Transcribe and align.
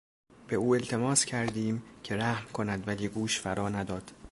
به 0.47 0.55
او 0.55 0.75
التماس 0.75 1.25
کردیم 1.25 1.83
که 2.03 2.17
رحم 2.17 2.49
کند 2.53 2.87
ولی 2.87 3.07
گوش 3.07 3.39
فرا 3.39 3.69
نداد. 3.69 4.11